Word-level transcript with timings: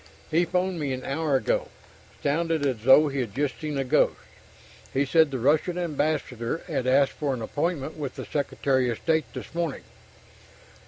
"He 0.31 0.45
phoned 0.45 0.79
me 0.79 0.93
an 0.93 1.05
hour 1.05 1.35
ago. 1.35 1.67
Sounded 2.23 2.65
as 2.65 2.81
though 2.85 3.09
he'd 3.09 3.35
just 3.35 3.61
seen 3.61 3.77
a 3.77 3.83
ghost. 3.83 4.17
He 4.91 5.05
said 5.05 5.29
the 5.29 5.37
Russian 5.37 5.77
ambassador 5.77 6.63
had 6.67 6.87
asked 6.87 7.11
for 7.11 7.35
an 7.35 7.41
appointment 7.43 7.97
with 7.97 8.15
the 8.15 8.25
Secretary 8.25 8.89
of 8.89 8.97
State 8.97 9.31
this 9.35 9.53
morning...." 9.53 9.83